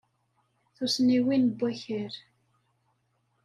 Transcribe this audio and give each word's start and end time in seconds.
Tussniwin 0.75 1.43
n 1.51 1.55
wakal. 1.59 2.13